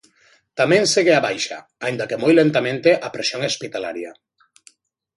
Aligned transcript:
Tamén 0.59 0.83
segue 0.93 1.13
a 1.15 1.23
baixa, 1.27 1.57
aínda 1.85 2.07
que 2.09 2.21
moi 2.23 2.33
lentamente, 2.41 2.89
a 3.05 3.07
presión 3.15 3.41
hospitalaria. 3.49 4.11